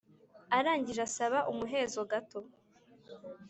arangije 0.57 1.01
asaba 1.09 1.39
umuhezo 1.51 1.99
gato 2.11 2.39